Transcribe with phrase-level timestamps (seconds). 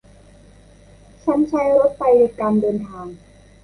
[1.23, 3.05] ฉันใช้รถไฟในการเดินทาง